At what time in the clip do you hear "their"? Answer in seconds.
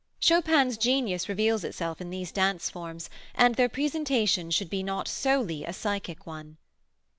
3.53-3.69